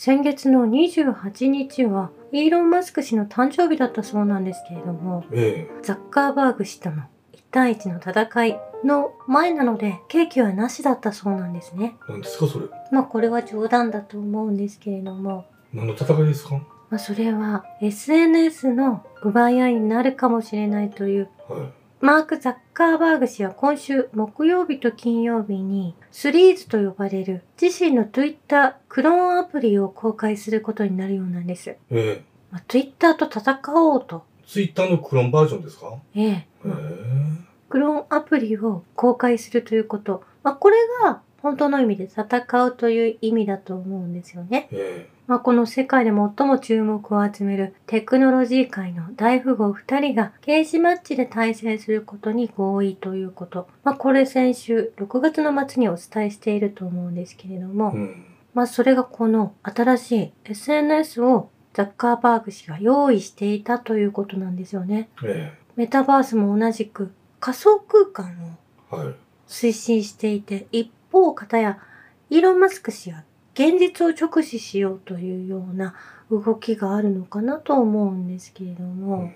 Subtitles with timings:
[0.00, 11.96] 先月の28日はイーロン・マスク氏の誕生日だったそうなんですけれども、えザッカーバーグ氏との1対1の戦いの前なのでケーキはなしだったそうなんですね。
[12.08, 12.12] え。
[12.12, 12.66] なんですかそれ。
[12.92, 16.54] まあこれは冗談だと思うんですけれども、何の戦いですか？
[16.54, 21.28] はまあそれは SNS の奪い合いになるかもしれないというい。
[22.00, 31.70] マーク・ザッカーバーグ氏は今週木曜日と金曜日にスリーズと呼ばれる自身の Twitter クローンアプリを公開することになるようなんです。
[31.70, 32.24] ええ。
[32.50, 34.24] まあ、Twitter と戦おうと。
[34.46, 35.94] ツイッターのクローンバージョンですか？
[36.14, 36.68] ええええ。
[37.68, 40.24] クローンアプリを公開するということ。
[40.42, 44.68] まあ、これが本当の意味で戦うという意味だと思うんですよね。
[44.72, 53.68] えまあ、この世界で最も注目を集めるテクノロジー界の大富豪2人がケージマッチで対戦することに合意ということ。
[53.84, 57.98] まあ、これ先週6月の末にお伝えしていると思うんですけれども、え。
[57.98, 58.24] うん。
[58.54, 65.10] まあ、それがこの新しい SNS をザッカーバーグ氏が用意していたということなんですよね。
[65.22, 68.56] えメタバースも同じく仮想空間
[68.90, 69.06] をえ。
[69.06, 69.14] はい。
[69.46, 71.78] 推進していて、一方方や
[72.30, 75.94] イーロン・マスク氏は現実を直視しようというような
[76.30, 79.32] 動きがあるのかなと思うんですけれども、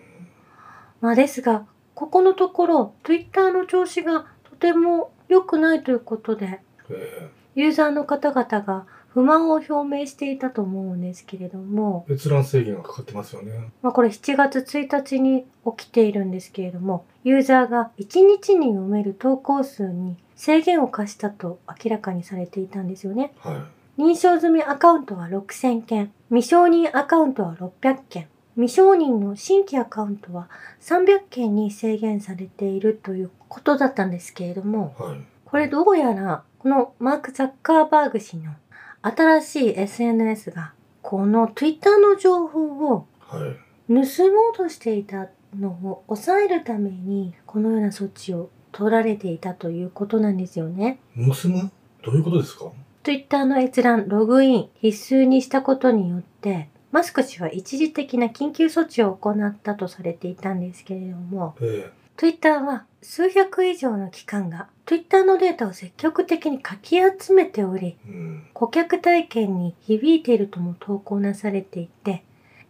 [1.00, 7.30] まあですが、ここのところ Twitter の調子がとても良くないということで、え。
[7.54, 12.14] ユーザーの方々が不満を表明していたと思うんですけれども、え。
[12.14, 13.70] 閲覧制限がかかってますよね。
[13.82, 15.44] まあこれ7月1日に
[15.76, 23.32] 起きているんですけれども、ユーザーが1日に読める投稿数に制限を課したと明らかにされていたんですよね。
[23.38, 23.66] は
[23.98, 30.48] 認証済みアカウントは6000件、未承認アカウントは600件、未承認の新規アカウントは
[30.80, 35.02] 300件に制限されているということだったんですけれども、い。
[35.02, 35.20] はい。
[35.44, 38.52] これどうやらこのマーク・ザッカーバーグ氏の
[39.02, 40.72] 新しい SNS が
[41.02, 43.56] この Twitter の情報をはい。
[43.88, 45.28] 盗もうとしていた
[45.58, 50.98] のを抑えるためにこのような措置を取られていたということなんですよね。
[51.16, 51.70] 盗む？
[52.02, 52.70] どういうことですか
[53.02, 68.08] ？Twitter の閲覧、ログイン必須にしたことによってマスク氏は一時的な緊急措置を行ったとされていたんですけれどもえ Twitter は数百以上の機関が Twitter のデータを積極的にかき集めておりえ。
[68.08, 68.46] うん。
[68.54, 72.24] 顧客体験に響いているとも投稿なされていて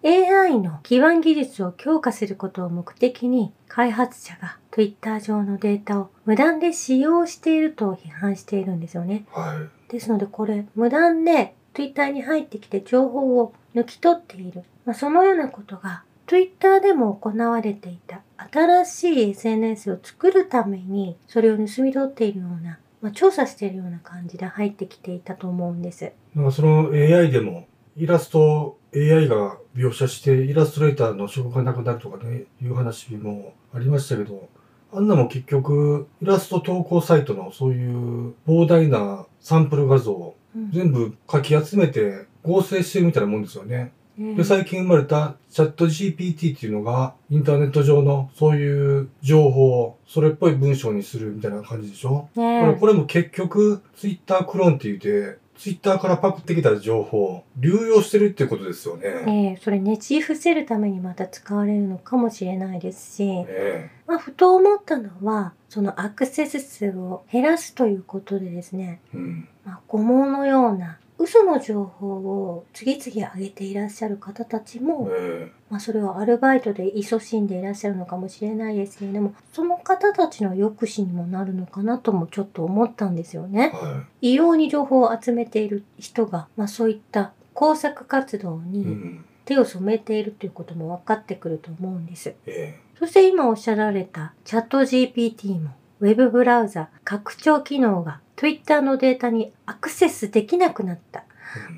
[0.04, 9.24] AI の基盤技術を強化することを目的に開発者が Twitter 上のデータを無断で使用していると批判しているんですよね。
[9.30, 9.54] は
[9.88, 9.92] い。
[9.92, 14.64] ですのでこれ無断で Twitter に入ってきて情報を抜き取っている。
[14.84, 26.12] まあ、そのようなことが Twitter でも行われていた新しい SNS を作るためにそれを盗み取っているような、まあ、調査しているような感じで入ってきていたと思うんです。
[26.34, 27.66] なんかその AI でも、
[27.96, 34.48] イラストを AI が描写して、イラストレーターの職がなくなるとかね、いう話もありましたけど、
[34.94, 43.92] あんなも結局、イラスト投稿サイトのそういう膨大なサンプル画像をうん全部かき集めて合成してるみたいなもんですよね。
[44.22, 52.28] ねで、最近生まれたチャット GPT っていうのが、インターネット上のそういう情報をそれっぽい文章にするみたいな感じでしょ？
[52.34, 59.02] これねこれも結局、ツイッタークローンって言って、ツイッターからパクってきた情報を流用してるってことですよね。
[59.26, 63.90] ええそれねじ伏せるためにまた使われるのかもしれないですし、え。
[64.06, 69.00] まあ、ふと思ったのはそのアクセス数を減らすということでですね。
[69.14, 69.48] えうん。
[69.64, 83.70] まあ、誤毛のような嘘の情報を次々上げていらっしゃる方たちも、えまあ、それはアルバイトで勤しんでいらっしゃるのかもしれないですけれどもその方たちの抑止にもなるのかなともちょっと思ったんですよえね。
[83.72, 89.24] は異様に情報を集めている人が、まあ、そういった工作活動にん。
[89.44, 92.34] 手を染めているということも分かってくると思うんです。
[92.46, 95.70] えそして今おっしゃられたチャット GPT も
[96.02, 101.20] ウェブブラウザ拡張機能が Twitter のデータにアクセスできなくなった。
[101.20, 101.24] え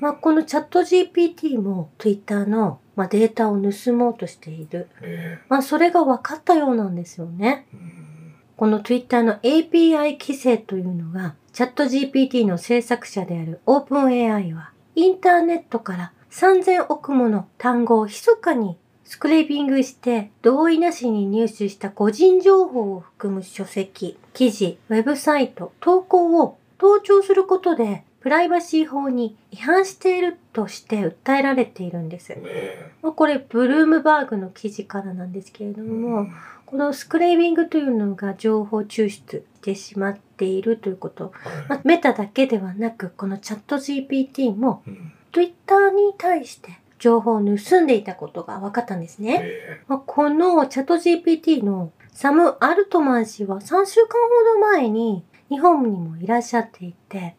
[0.01, 4.89] まあ、このチャット GPT も Twitter の、まあ、データを盗もうとしている。
[5.01, 7.67] えまあ、それが分かったようなんですよね。
[8.57, 18.75] この Twitter の API 規制というのが、チャット GPT の制作者である OpenAI は、インターネットから3000億もの単語を密かに
[19.05, 32.33] スクレーピングして同意なしに入手した個人情報を含む書籍、記事、ウェブサイト、投稿を盗聴することでプライバシー法に違反しているとして訴えられているんです。
[32.35, 36.27] えまあこれ、ブルームバーグの記事からなんですけれどえも、
[36.65, 41.25] このスクレービングというのが情報抽出してしまっているということ。
[41.25, 41.33] はい
[41.69, 49.39] まあ、メタだけではなく、このチャット GPT もうん Twitter に対して情報を盗んでいたことが分かったんですね。
[49.43, 57.35] えまあこのチャット GPT のサム・アルトマン氏は3週間ほど前に日本にもいらっしゃっていて。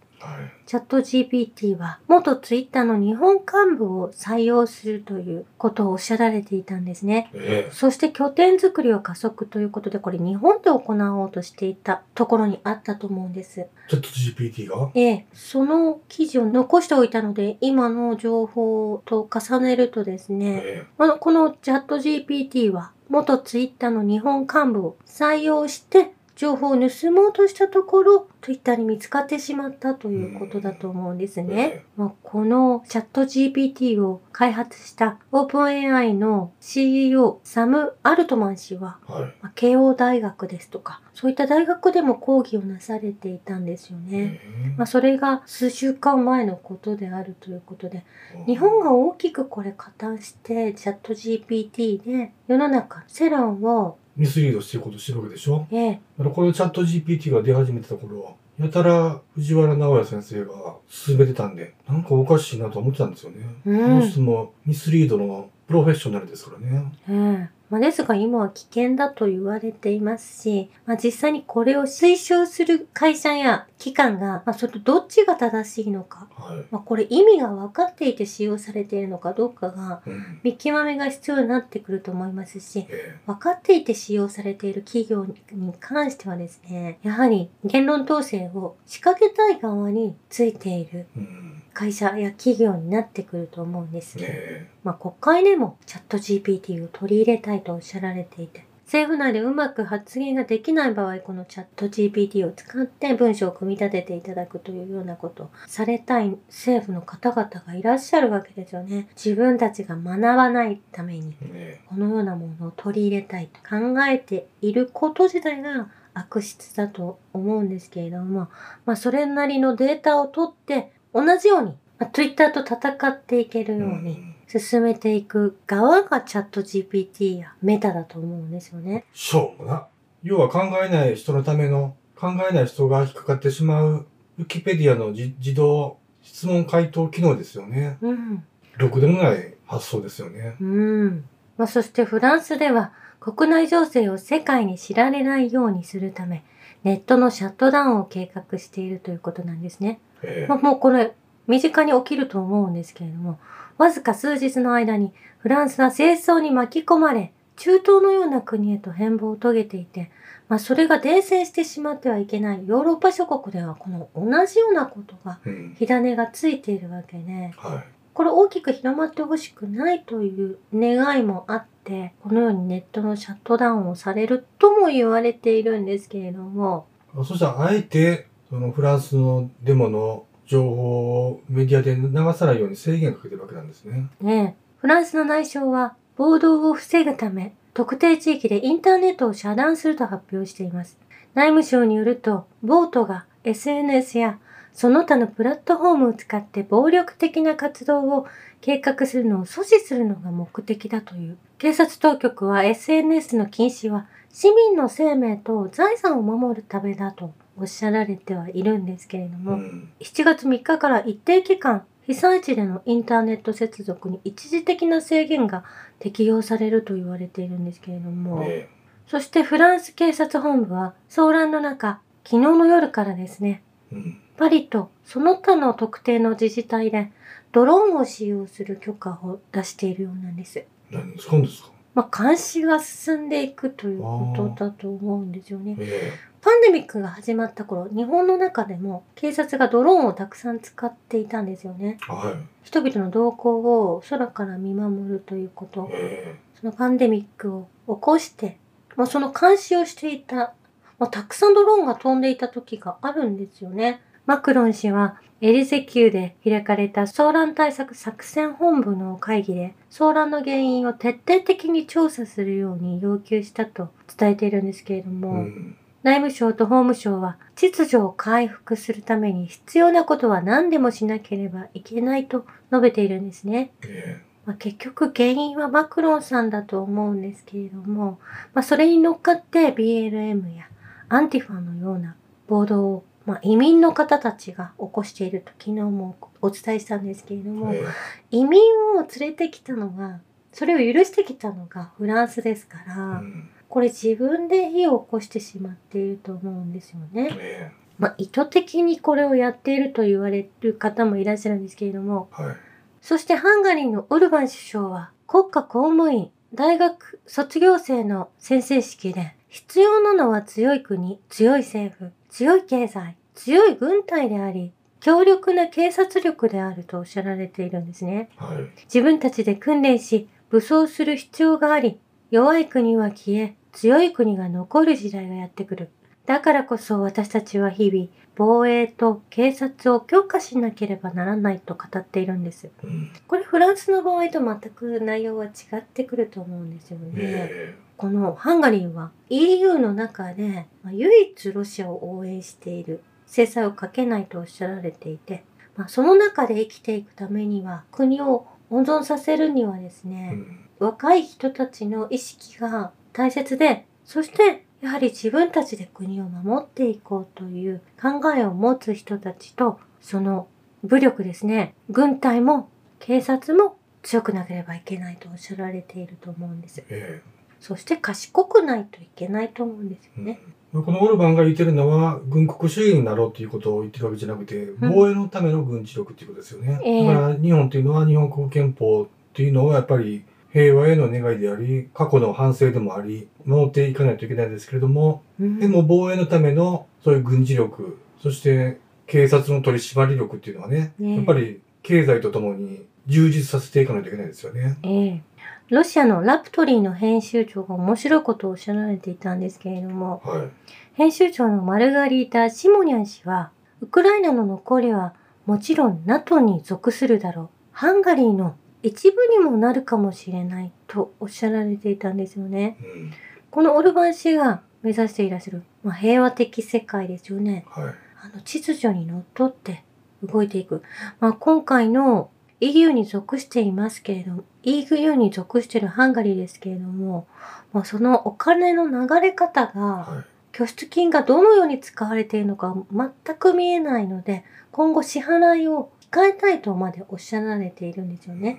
[0.66, 7.30] チャット GPT は元ツイッターの日本幹部を採用するということをおっしゃられていたんですね。
[7.34, 10.80] えそして拠点作りを加速ということで、これ日本で行
[11.22, 13.60] おうとしていたところにあったと思うんです。
[13.60, 14.90] えチャット GPT が？
[14.94, 31.84] ええ、その記事を残しておいたので、今の情報と重ねるとですね、えこのチャット GPT は元ツイッターの日本幹部を採用して情報を盗もうとしたところ、ツイッターに見つかってしまったということだと思うんですえね。
[31.96, 39.22] まあ、このチャット GPT を開発した OpenAI の CEO サム・アルトマン氏は、はい。
[39.40, 44.40] まあ慶応大学ですとか、そういった大学でも講義をなされていたんですよね。
[44.44, 48.04] えまあ、それが数週間前のことであるということで、
[48.34, 55.66] え日本が大きくこれ加担して、チャット GPT で世の中、世論を、ミスリードしてることしてるわけでしょ？
[55.70, 63.46] ええ、だからこのチャット GPT が出始めてた頃、やたら藤原直也先生が進めてたんで、なんかおかしいなと思ってたんですよね。
[63.66, 66.92] うんこの人もミスリードのプロフェッショナルですからね。
[67.08, 67.55] ええ。
[67.68, 76.58] まあ、ですが今は危険だと言われていますし、まあ、実際にこれを推奨する会社や機関が、まあ、それとどっちが正しいのか、はい。
[76.70, 80.40] まあ、これ意味が分かっていて使用されているのかどうかがうん。
[80.42, 85.34] 見極めが必要になってくると思いますし、え分かっていて使用されている企業に
[85.80, 91.45] 関してはですね、やはり言論統制を仕掛けたい側についているえうん。
[91.76, 94.16] 会社や企業になってくると思うんです。
[94.18, 109.08] えまあ、国会でもチャット GPT を取り入れたいとおっしゃられていて、政府内でうまく発言ができない場合、このチャット GPT を使って文章を組み立てていただくというようなことをされたい政府の方々がいらっしゃるわけですよね。
[109.14, 118.48] 自分たちが学ばないために、えこのようなものを取り入れたいと考えていること自体が悪質だと思うんですけれども、
[118.86, 129.04] まあ、それなりのデータを取って、同じように、まあ、Twitter と戦っていけるえように進めていく側がチャット GPT やメタだと思うんですよね。
[129.12, 129.86] しょうもな。
[130.22, 134.06] 要は考えない人のための、考えない人が引っかかってしまう、
[134.38, 137.98] ウィキペディアのじ自動質問回答機能ですよね。
[138.00, 138.44] うん。
[138.76, 140.56] ろくでもない発想ですよね。
[140.60, 141.24] うん。
[141.56, 146.44] まあ、そしてフランスでは国内情勢を世界に知られないようにするため、
[146.84, 150.00] ネットのシャットダウンを計画しているということなんですね。
[150.22, 151.14] ええまあ、もうこれ
[151.46, 153.38] 身近に起きると思うんですけれども、
[153.78, 160.10] わずか数日の間にフランスは戦争に巻き込まれ、中東のような国へと変貌を遂げていて、
[160.48, 165.74] まあ、それが伝染してしまってはいけないヨーロッパ諸国ではこの同じようなことがうん。
[165.78, 167.84] 火種がついているわけで、はい。
[168.12, 184.08] これ大きく広まってほしくないという願いもあって、このようにネットのシャットダウンをされるとも言われているんですけれども、あそしたら、あえて、そのフランスのデモの情報をメディアで流さないように制限かけてるわけなんですね。
[184.20, 190.96] ねえ、フランスの内相は暴動を防ぐため、特定地域でインターネットを遮断すると発表しています。
[191.34, 194.38] 内務省によると、ボートが SNS や
[194.72, 198.26] その他のプラットフォームを使って暴力的な活動を
[198.60, 201.38] 計画するのを阻止するのが目的だという。
[201.58, 209.88] 警察当局は SNS の禁止は市民の生命と財産を守るためだとおっしゃられてはいるんですけれども、うん。
[210.00, 215.64] 7月3日から一定期間、被災地でのインターネット接続に一時的な制限が
[215.98, 218.68] 適用されると言われているんですけれども、え
[219.08, 224.20] そしてフランス警察本部は騒乱の中、昨日の夜からですね、えうん。
[224.36, 227.10] パリとその他の特定の自治体で
[227.52, 230.62] ドローンを使用する許可を出しているようなんです。
[230.90, 231.70] 何使うんですか？
[231.96, 235.76] まあ、監視が進んでいくということだと思うんですよね。
[235.80, 236.12] え
[236.42, 241.96] パンデミックが始まった頃、日本の中でも警察がドローンをたくさん使っていたんですよね。
[242.06, 242.34] えはい。
[242.64, 245.88] 人々の動向を空から見守るということ。
[245.90, 248.58] えそのパンデミックを起こして、
[248.96, 250.52] まあ、その監視をしていた、
[250.98, 254.02] まあ、たくさんドローンが飛んでいた時があるんですよね。
[254.26, 265.76] マクロン氏はエリゼ宮で開かれた騒乱対策作戦本部の会議で騒乱の原因を徹底的に調査するように要求したと伝えているんですけれどえも、うん。
[266.02, 273.72] 内務省と法務省は秩序を回復するために必要なことは何でもしなければいけないと述べているんですね。
[273.82, 278.18] えまあ、結局原因はマクロンさんだと思うんですけれども、
[278.54, 280.68] まあ、それに乗っかって BLM や
[281.08, 282.14] アンティファのような
[282.46, 287.82] 暴動をまあ、移民の方たちが起こしていると昨日もお伝えしたんですけれども、え
[288.30, 288.62] 移民
[288.94, 290.20] を連れてきたのが、
[290.52, 297.30] それを許してきたのがフランスですかえら、うんこれ自分で火を起こしてしまっていると思うんですよね。
[297.38, 302.56] えまあ、意図的にこれをやっていると言われる方もいらっしゃるんですけれども、えはい。
[303.00, 318.28] そしてハンガリーのオルバン首相は国家公務員、大学卒業生の宣誓式で必要なのは強い国、強い政府、強い経済、強い軍隊であり、強力な警察力であるとおっしゃられているんですね。
[318.36, 318.58] はい。
[318.84, 321.98] 自分たちで訓練し、武装する必要があり、
[322.30, 325.88] 弱い国は消え、強い国が残る時代がやってくる。
[326.26, 332.68] だからこそ私たちは日々、防衛と警察を強化しなければならないと語っているんです。
[332.84, 337.12] うんこれフランスの場合と全く内容は違ってくると思うんですよね。
[337.16, 345.44] えこのハンガリーは EU の中でまあ唯一ロシアを応援している制裁をかけないとおっしゃられていて、
[345.76, 360.48] まあ、その中で生きていくためには国を温存させるにはですえね、うん若い人たちの意識が大切で、そしてやはり自分たちで国を守っていこうという考えを持つ人たちと、その
[360.84, 366.84] 武力ですね、軍隊も警察も強くなければいけないとおっしゃられていると思うんです。
[366.90, 367.22] え
[367.60, 370.40] そして賢くないといけないと思うんですよえね。
[370.44, 376.80] うんこのオルバンが言ってるのは、軍国主義になろうっていうことを言ってるわけじゃなくて、防衛のための軍事力っていうことですよね。
[376.84, 394.78] ええだから日本っていうのは日本国憲法っていうのはやっぱり平和への願いであり、過去の反省でもあり、守っていかないといけないんですけれども、うんでも防衛のためのそういう軍事力、そして警察の取り締まり力っていうのはね、ねやっぱり経済とともに充実させていかないといけないですよね。
[394.82, 395.22] ええ
[395.68, 400.48] ロシアのラプトリーの編集長が面白いことをおっしゃられていたんですけれども、はい。
[400.94, 407.48] 編集長のマルガリータ・シモニャン氏は、ウクライナの残りはもちろん NATO に属するだろう。
[407.72, 412.76] ハンガリーの一部にもなるかもしれないとおっしゃられていたんですよね。
[412.80, 413.12] うん。
[413.50, 417.66] このオルバン氏が目指していらっしゃる、まあ、平和的世界ですよね。
[417.70, 417.94] はい。
[418.22, 419.84] あの秩序にのっとって
[420.22, 420.82] 動いていく。
[421.18, 422.30] まあ、今回の
[422.60, 427.26] EU に属していますけれども、EU に属しているハンガリーですけれども、
[427.72, 430.36] まあ、そのお金の流れ方が、はい。
[430.56, 438.58] 拠出金がどのように使われているのか全く見えないので、今後支払いを控えたいとまでおっしゃられているんですよね。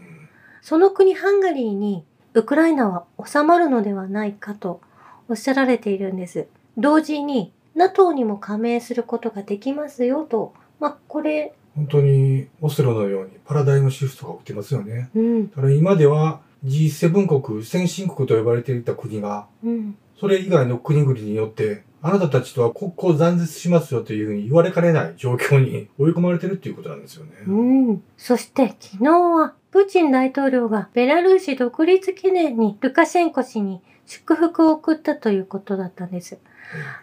[0.61, 4.79] その国ハンガリーにウクライナは収まるのではないかと
[5.27, 6.45] おっしゃられているんです。
[6.77, 10.53] 同時に NATO にも加盟することができますよと。
[10.79, 15.11] まあ、これ、本当にオセロのようにパラダイムシフトが起きてますよね。
[15.15, 27.31] うん、だから今では G7 国、先進国と呼ばれていた国が、うん、それ以外の国々によって、あなたたちとは国交を断絶しますよというふうに言われかねない状況に 追い込まれてるっていうことなんですよね。
[27.45, 28.03] うん。
[28.17, 36.39] そして昨日はプーチン大統領がベラルーシ独立記念にルカシェンコ氏に祝福を送ったということだったんです。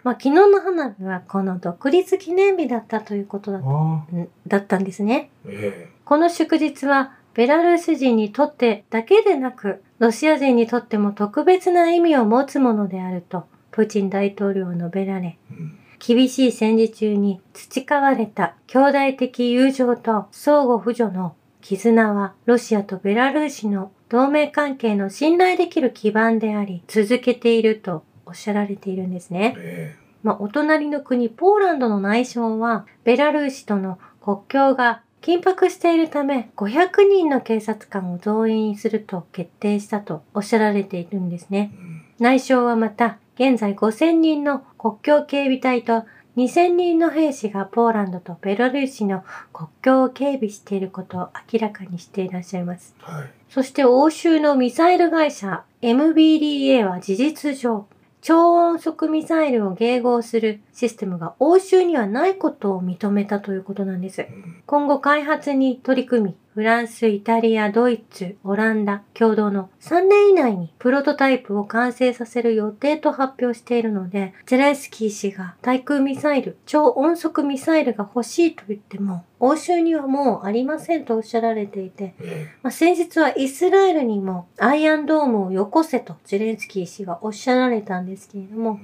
[0.02, 5.30] まあ昨日の花火はこの独立記念日だったということだったああ、んだったんですね。
[5.46, 15.78] えこの祝日はベラルーシ人にとってだけでなく、ロシア人にとっても特別な意味を持つものであると、プーチン大統領は述べられ、えうん。
[16.06, 29.54] 厳しい戦時中に培われた兄弟的友情と相互扶助の絆はロシアとベラルーシの同盟関係の信頼できる基盤であり続けているとおっしゃられているんですね。
[29.58, 41.78] えまあ、お隣の国ポーランドの内相はベラルーシとの国境が緊迫しているため500人の警察官を増員すると決定したとおっしゃられているんですねえ。
[41.78, 42.02] うん。
[42.18, 46.04] 内相はまた、現在5000人の国境警備隊と
[46.36, 52.94] 2000人の兵士がポーランドとベラルーシの国境を警備していることを明らかにしていらっしゃいます。
[52.98, 53.30] はい。
[53.48, 57.86] そして欧州のミサイル会社 MBDA は事実上、
[58.24, 64.24] 超音速ミサイルを迎合するシステムが欧州にはないことを認めたということなんですう。
[64.24, 64.62] ん。
[64.64, 88.78] 今後開発に取り組み、フランス、イタリア、ドイツ、オランダ共同の3年以内にプロトタイプを完成させる予定と発表しているので、ゼレンスキー氏が対空ミサイル、超音速ミサイルが欲しいと言っても、欧州にはもうありませんとおっしゃられていて、えまあ、先日はイスラエルにもアイアンドームをよこせとゼレンスキー氏がおっしゃられたんですけれども、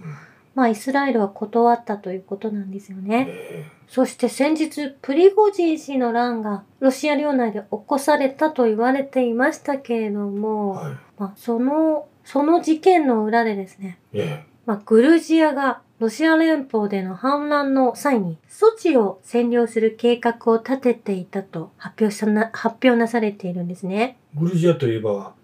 [0.56, 3.28] まあイスラエルは断ったということなんですよえね。
[3.90, 10.94] えそして先日、プリゴジン氏の乱がロシア領内で起こされたと言われていましたけれどえも、はい。
[11.18, 24.16] まあ、その、その事件の裏でですね、えまあ、グルジアがロシア連邦での反乱の際に、措置を占領する計画を立てていたと発表したな、発表なされているんですね。
[24.34, 25.34] グルジアといえば、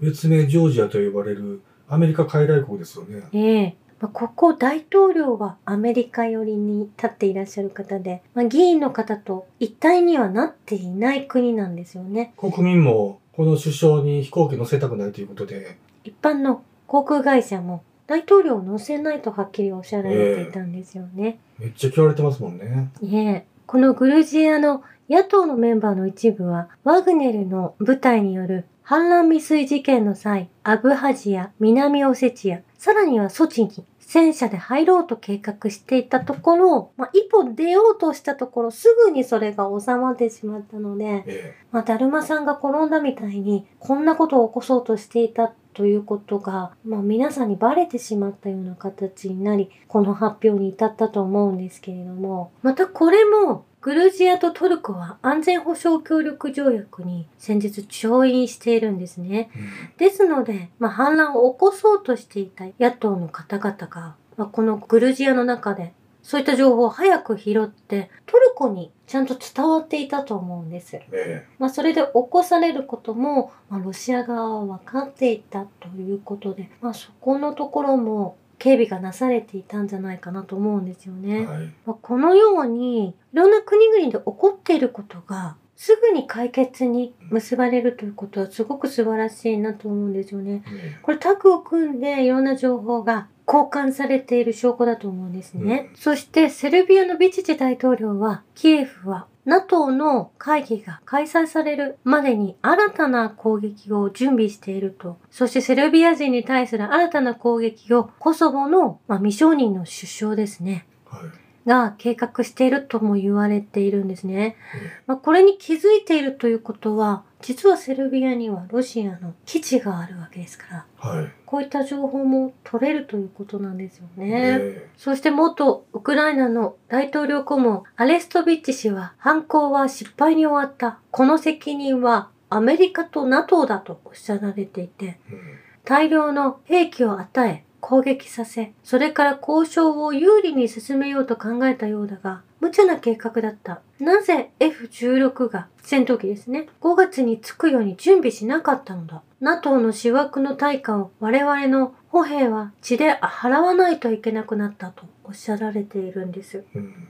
[0.00, 3.24] 別名ジョージアと呼ばれるアメリカ傀儡国ですよね。
[3.32, 12.34] ええまあ、ここ大統領はアメリカ寄りに立っていらっしゃる方で、まあ、議員の方と一体にはなっていない国なんですよね。
[12.36, 21.38] 国民もこの首相に飛行機乗せたくないということで、一般の航空会社も大統領を乗せないとはっきりおっしゃられていたんですよね。
[21.58, 22.90] めっちゃ嫌われてますもんね。
[23.02, 33.70] ええこのグルジアの野党のメンバーの一部は、ワグネルの部隊による反乱未遂事件の際、アブハジア、南オセチア、さらにはソチに
[34.06, 59.50] 戦車で入ろうと計画していたところ、まあ、一歩出ようとしたところ、すぐにそれが収まってしまったので、えまあ、だるまさんが転んだみたいに、こんなことを起こそうとしていたということが、まあ、皆さんにバレてしまったような形になり、この発表に至ったと思うんですけれども、またこれも、グルジアとトルコは安全保障協力条約に先日調印しているんですね。
[59.54, 70.98] えうんですので、まあ、反乱を起こそうとしていた野党の方々が、まあ、このグルジアの中で、そういった情報を早く拾って、トルコにちゃんと伝わっていたと思うんです。
[71.12, 81.46] えまあ、それで起こされることも、まあ、ロシア側は分かっていたということで、まあ、そこのところも警備がなされていたんじゃないかなと思うんですよえね。
[81.46, 81.70] はい。
[81.84, 90.62] まあ、このように、いろんな国々で起こっていることが、すぐに解決に結ばれるということはすごく素晴らしいなと思うんですよね。
[90.66, 95.90] えこれタッグを組んでいろんな情報が交換されている証拠だと思うんですね。
[95.90, 105.18] うんそしてセルビアのビチチ大統領はキエフは NATO の会議が開催されるまでに新たな攻撃を準備していると。
[105.30, 110.86] そしてセルビア人に対する新たな攻撃をコソボの、まあ、未承認の首相ですね。
[111.04, 111.43] はい。
[111.66, 114.56] が計画しているとも言われているんですね。
[114.74, 121.32] えまあ、これに気づいているということは、実はセルビアにはロシアの基地があるわけですから、えはい。
[121.44, 124.58] こういった情報も取れるということなんですよね。
[124.60, 130.98] えそして元ウクライナの大統領顧問アレストビッチ氏は犯行は失敗に終わった。
[131.10, 143.82] この責任はアメリカと NATO だとおっしゃられていて、えうん大量の兵器を与え、攻撃させ、それから交渉を有利に進めようと考えたようだが、無茶な計画だった。
[144.00, 149.22] なぜ F16 が戦闘機ですね、5月に着くように準備しなかったのだ。
[149.42, 156.64] NATO の思惑の対価を我々の歩兵は血で払わないといけなくなったとおっしゃられているんです。
[156.74, 157.08] うん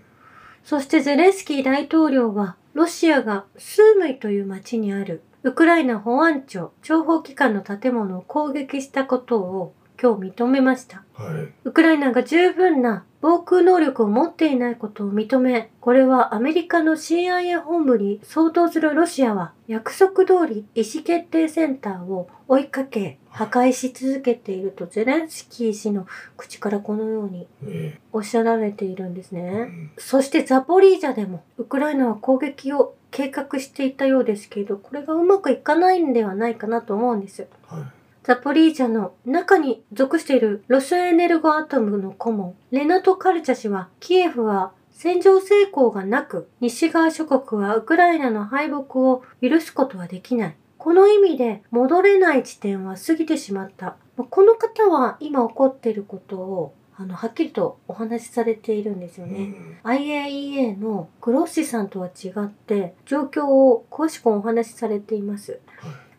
[0.64, 11.04] そしてゼレンスキー大統領は、ロシアがスームイという町にあるウクライナ保安庁情報機関の建物を攻撃したことを今日認めました。
[11.14, 11.52] はい。
[11.64, 29.62] ウクライナが十分な防空能力を持っていないことを認め、これはアメリカの CIA 本部に相当するロシアは約束通り意思決定センターを追いかけ破壊し続けているとゼレンスキー氏の口からこのようにえおっしゃられているんですえうね。
[29.62, 37.46] んそしてザポリージャでもウクライナは攻撃を計画していたようですけれど、これがうまくいかないんではないかなと思うんです。
[37.68, 37.83] はい。
[38.24, 50.56] ザポリージャの中に属しているロスエネルゴアトムの顧問、レナト・カルチャ氏は、キエフは戦場成功がなく、西側諸国はウクライナの敗北を許すことはできない。
[50.78, 53.96] この意味で戻れない地点は過ぎてしまった。
[54.16, 59.38] この方は今起こっていることをあのはっきりとお話しされているんですよね。
[59.38, 65.60] うん IAEA のグロッシさんとは違って状況を詳しくお話しされています。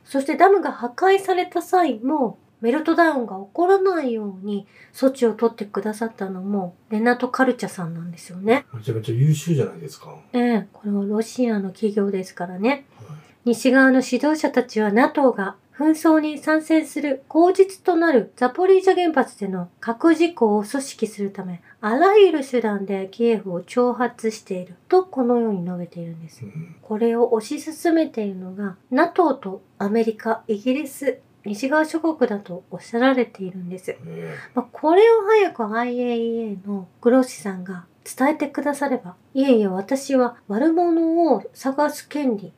[0.05, 8.65] はいそしてダムが破壊された際もメルトダウンが起こらないように措置を取ってくださったのもレナト・カルチャさんなんですよね。
[8.73, 10.09] めちゃめちゃ優秀じゃないですか。
[10.09, 12.85] はええこれはロシアの企業ですからね。
[13.45, 13.49] い。
[13.49, 26.47] 西側の指導者たちは NATO が紛争に参戦する口実となるザポリージャ原発での核事故を組織するため、あらゆる手段でキエフを挑発しているとこのように述べているんですう。
[26.47, 33.97] んこれを推し進めているのが NATO とアメリカ、イギリス、西側諸国だとおっしゃられているんです。
[34.05, 42.53] えまあ、これを早く IAEA のグロッシさんが伝えてくだされば、いえいえ私は悪者を探す権利、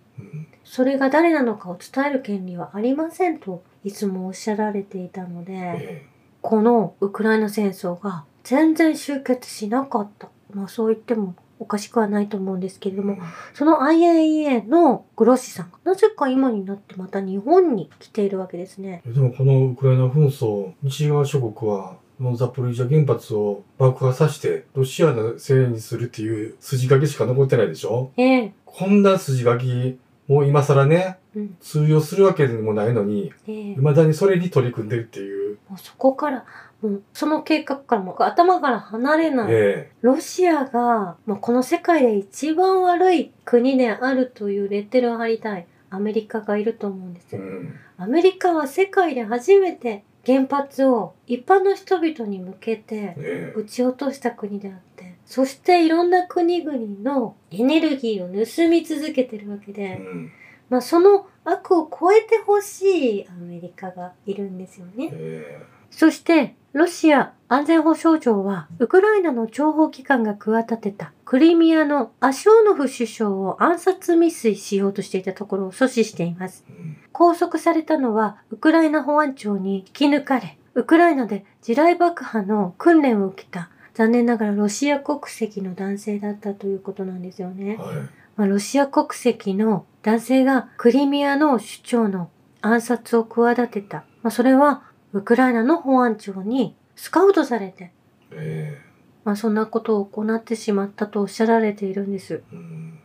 [0.70, 6.06] それが誰なのかを伝える権利はありませんといつもおっしゃられていたので、え
[6.42, 10.30] このウクライナ戦争が全然終結しなかった。
[10.54, 13.18] まあそう言ってもおかしくはないと思うんですけれども、
[13.54, 19.02] その IAEA のグロッシさんがなぜか今になってまた日本に来ているわけですね。
[19.08, 28.12] えでもこのウクライナ紛争、西側諸国はのザポリージャ原発を爆破させて、ロシアのせいにするっていう筋書きしか残ってないでしょ？
[28.18, 35.58] ええこんな筋書き、もう今更ね、うん通用するわけでもないのに、ええ未だにそれに取り組んでるっていう。
[35.70, 36.46] もうそこから、
[36.82, 39.48] もうその計画からもう頭から離れない。
[39.52, 47.40] えロシアが、まあ、この世界で一番悪い国であるというレッテルを貼りたいアメリカがいると思うんですえ。
[47.40, 47.48] うよ。
[47.48, 47.74] ん。
[47.98, 59.74] アメリカは世界で初めて原発を一般の人々に向けてえ撃ち落とした国であって、そしていろんな国々のエネルギーを盗み続けてるわけえ。
[59.74, 60.32] で、うん。
[60.70, 65.10] まあその悪を超えてほしいアメリカがいるんですよね。
[65.12, 76.66] えそして、ロシア安全保障庁は、ウクライナの諜報機関が企てたクリミアのアショーノフ首相を暗殺未遂しようとしていたところを阻止しています。
[77.12, 87.78] 拘束されたのは、ウクライナ保安庁に引き抜かれ、ウクライナで地雷爆破の訓練を受けた、残念ながらロシア国籍の男性だったということなんですよね。
[87.78, 87.96] はい。
[88.36, 92.30] まあ、ロシア国籍の男性がクリミアの首長の
[92.62, 94.06] 暗殺を企てた。
[94.22, 94.84] まあ、それは
[95.14, 97.92] ウクライナの保安庁にスカウトされて、
[98.34, 98.80] え
[99.28, 102.44] まあ、そんなことを行ってしまったとおっしゃられているんです。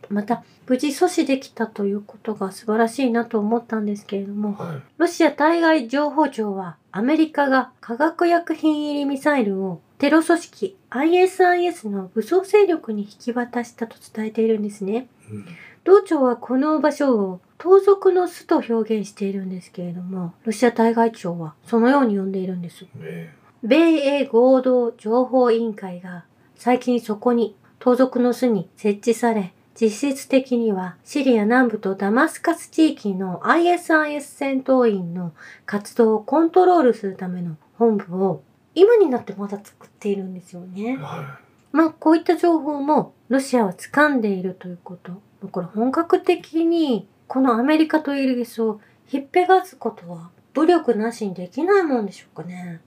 [0.07, 4.81] また、無事阻止できたということが素晴らしいなと思ったんですけれども、はい。
[4.99, 15.09] ロシア対外情報庁はアメリカが化学薬品入りミサイルをテロ組織 ISIS の武装勢力に引き渡したと伝えているんですね。
[15.29, 15.45] うん。
[15.83, 22.85] 同庁はこの場所を盗賊の巣と表現しているんですけれども、ロシア対外庁はそのように呼んでいるんです。
[23.01, 23.33] え
[23.65, 35.31] 米英合同情報委員会が最近そこに盗賊の巣に設置され、実質的にはシリア南部とダマスカス地域の ISIS 戦闘員の
[35.65, 38.43] 活動をコントロールするための本部を
[38.75, 40.81] 今になってまだ作っているんですよえ。
[40.81, 40.97] ね。
[40.97, 41.39] は
[41.71, 45.21] まあこういった情報もロシアは掴んでいるということ。
[45.47, 52.81] これ本格的にこのアメリカとイギリスをひっぺがすことは武力なしにできないもんでしょうかね。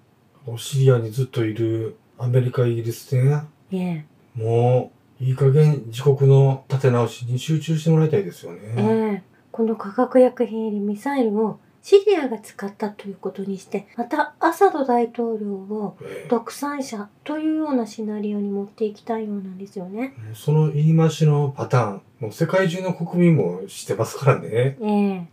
[0.54, 0.58] い。
[0.58, 3.42] シリアにずっといるアメリカ、イギリスね。
[3.70, 4.04] いえ。
[4.34, 9.12] もう、いい加減自国の立て直しに集中してもらいたいですよえね。
[9.14, 20.14] えこの化学薬品入りミサイルをシリアが使ったということにして、またアサド大統領をええ独裁者というようなシナリオに持っていきたいようなんですよね。
[20.18, 24.48] もうその言い回しのパターン、もう世界中の国民も知ってますからね。
[24.50, 25.28] ええ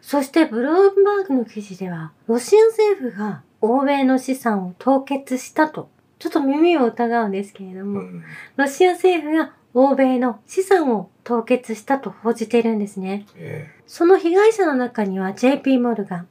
[0.00, 8.24] そしてブルームバーグの記事では、ロシア政府が欧米の資産を凍結したと、ちょっと耳を疑うんですけれども、うん。
[8.56, 13.26] ロシア政府が欧米の資産を凍結したと報じているんですね。
[13.36, 16.28] えその被害者の中には JP モルガン、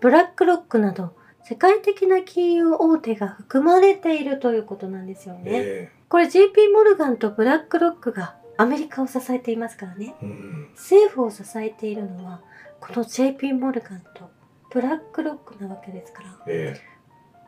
[0.00, 5.50] ブラックロックなど世界的な金融大手が含まれているということなんですよえ。
[5.50, 5.50] ね。
[5.54, 10.14] えこれ JP モルガンとブラックロックがアメリカを支えていますからね。
[10.22, 10.26] え。
[10.26, 10.68] うん。
[10.74, 12.40] 政府を支えているのは
[12.80, 14.30] この JP モルガンと
[14.72, 16.28] ブラックロックなわけですから。
[16.46, 16.92] ええ。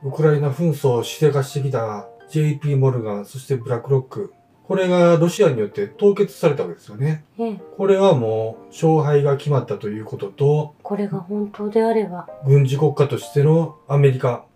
[0.06, 4.34] ウクライナ紛争をしでかしてきた JP モルガン、そしてブラックロック。
[4.66, 7.24] これがロシアによって凍結されたわけですよね。
[7.38, 12.28] ええ、これはもう勝敗が決まったということと、これが本当であれば。
[12.46, 14.46] 軍事国家としてのアメリカ、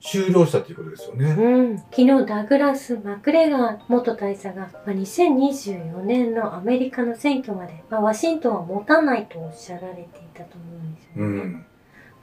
[0.00, 1.30] 終了したということですよね。
[1.30, 1.78] うん。
[1.78, 11.22] 昨日ダグラス・マクレガー元大佐が、まあ、2024年のアメリカの選挙まで、まあ、ワシントンは持たないとおっしゃられていたと思うんですよね。
[11.22, 11.66] うん。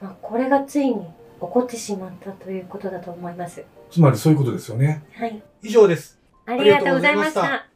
[0.02, 3.64] まあ、これがついに起こってしまったということだと思います。
[3.90, 5.04] つまりそういうことですよね。
[5.14, 5.42] はい。
[5.64, 6.20] 以上です。
[6.46, 7.68] ありがとうございました。